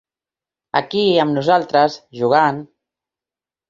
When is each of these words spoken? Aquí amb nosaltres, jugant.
Aquí 0.79 1.03
amb 1.25 1.37
nosaltres, 1.37 2.01
jugant. 2.25 2.63